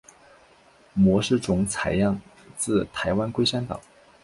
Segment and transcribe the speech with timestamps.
[0.95, 2.19] 模式种采样
[2.57, 3.79] 自台湾龟山岛。